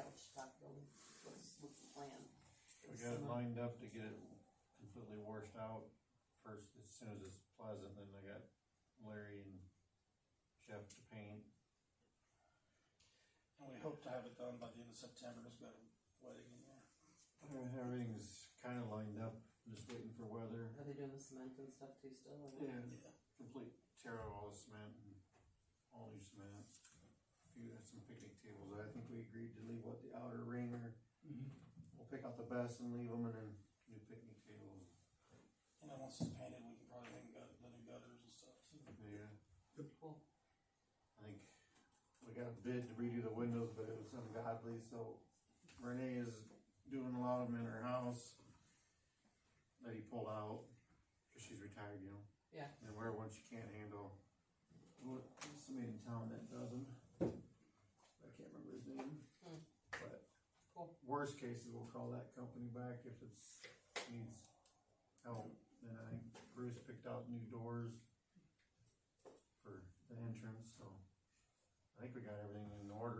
at 0.00 0.08
with 0.08 0.16
Chautauqua 0.16 0.56
building? 0.64 0.88
What's, 1.22 1.60
what's 1.60 1.78
the 1.84 1.90
plan? 1.92 2.24
We 2.88 2.96
got 2.96 3.20
it 3.20 3.24
lined 3.28 3.60
up 3.60 3.76
to 3.84 3.86
get 3.86 4.08
it 4.08 4.18
completely 4.80 5.20
washed 5.20 5.54
out 5.60 5.86
first, 6.40 6.72
as 6.80 6.88
soon 6.88 7.12
as 7.12 7.20
it's 7.20 7.44
pleasant, 7.54 7.92
then 8.00 8.08
I 8.16 8.24
got 8.24 8.42
Larry 9.04 9.44
and 9.44 9.60
Jeff 10.64 10.88
to 10.88 11.00
paint. 11.12 11.44
And 13.60 13.68
we 13.76 13.78
hope 13.84 14.00
to 14.08 14.10
have 14.10 14.24
it 14.24 14.34
done 14.40 14.56
by 14.56 14.72
the 14.72 14.80
end 14.80 14.88
of 14.88 14.96
September, 14.96 15.44
just 15.44 15.60
got 15.60 15.76
a 15.76 15.84
wedding 16.24 16.48
in 16.48 16.64
there. 16.64 16.84
Uh, 17.44 17.84
Everything's 17.84 18.48
kinda 18.56 18.80
lined 18.88 19.20
up, 19.20 19.36
just 19.68 19.84
waiting 19.92 20.16
for 20.16 20.24
weather. 20.24 20.72
Are 20.80 20.84
they 20.88 20.96
doing 20.96 21.12
the 21.12 21.20
cement 21.20 21.52
and 21.60 21.68
stuff 21.68 21.92
too 22.00 22.16
still? 22.16 22.40
or 22.40 22.48
what? 22.56 22.64
Yeah, 22.64 22.80
Yeah. 22.80 23.12
complete 23.36 23.76
tear 24.00 24.16
out 24.24 24.32
all 24.32 24.48
the 24.48 24.56
cement 24.56 24.96
and 25.04 25.12
all 25.92 26.08
new 26.08 26.24
cement. 26.24 26.64
Few, 27.52 27.68
had 27.76 27.84
some 27.84 28.00
picnic 28.08 28.40
tables, 28.40 28.72
I 28.72 28.88
think 28.96 28.99
we 29.10 29.26
agreed 29.26 29.50
to 29.58 29.62
leave 29.66 29.82
what 29.82 29.98
the 30.06 30.14
outer 30.14 30.46
ring 30.46 30.70
or, 30.70 30.94
mm-hmm. 31.26 31.50
we'll 31.98 32.06
pick 32.06 32.22
out 32.22 32.38
the 32.38 32.46
best 32.46 32.78
and 32.78 32.94
leave 32.94 33.10
them 33.10 33.26
and 33.26 33.34
then 33.34 33.50
new 33.90 33.98
picnic 34.06 34.38
tables. 34.46 34.94
And 35.82 35.90
then 35.90 35.98
once 35.98 36.22
it's 36.22 36.30
painted, 36.38 36.62
we 36.62 36.78
can 36.78 36.86
probably 36.86 37.10
hang 37.10 37.28
gut, 37.34 37.50
the 37.58 37.66
new 37.74 37.82
gutters 37.90 38.22
and 38.22 38.30
stuff 38.30 38.54
too. 38.70 38.78
Yeah, 39.02 39.26
Cool. 39.98 40.20
I 41.18 41.26
think 41.26 41.40
we 42.22 42.36
got 42.36 42.52
a 42.52 42.56
bid 42.62 42.86
to 42.86 42.94
redo 42.94 43.24
the 43.24 43.32
windows, 43.32 43.72
but 43.72 43.88
it 43.88 43.96
was 43.96 44.12
ungodly, 44.12 44.76
so 44.78 45.18
Renee 45.80 46.20
is 46.20 46.44
doing 46.92 47.16
a 47.16 47.20
lot 47.20 47.40
of 47.40 47.48
them 47.48 47.56
in 47.56 47.64
her 47.64 47.80
house. 47.80 48.36
That 49.80 49.96
he 49.96 50.04
pulled 50.04 50.28
out, 50.28 50.68
cause 51.32 51.40
she's 51.40 51.64
retired, 51.64 52.04
you 52.04 52.12
know? 52.12 52.20
Yeah. 52.52 52.68
And 52.84 52.92
where 52.92 53.16
one 53.16 53.32
she 53.32 53.40
can't 53.48 53.64
handle, 53.72 54.12
what, 55.00 55.24
there's 55.40 55.64
somebody 55.64 55.88
in 55.88 55.96
town 56.04 56.28
that 56.28 56.44
does 56.52 56.59
them. 56.59 56.59
I 56.59 56.59
can't 59.00 59.08
remember 59.08 59.24
his 59.32 59.40
name. 59.44 59.60
Hmm. 59.60 59.60
But. 59.96 60.20
Cool. 60.76 60.92
Worst 61.04 61.40
cases, 61.40 61.72
we'll 61.72 61.90
call 61.92 62.08
that 62.12 62.32
company 62.36 62.68
back 62.72 63.04
if 63.04 63.16
it's, 63.20 63.60
needs 64.12 64.52
help, 65.24 65.52
And 65.84 65.92
I 65.92 66.04
think 66.08 66.22
Bruce 66.56 66.80
picked 66.80 67.04
out 67.06 67.28
new 67.28 67.42
doors 67.52 67.92
for 69.60 69.84
the 70.08 70.16
entrance, 70.24 70.72
so. 70.78 70.88
I 72.00 72.08
think 72.08 72.16
we 72.16 72.24
got 72.24 72.40
everything 72.40 72.72
in 72.80 72.88
order, 72.88 73.19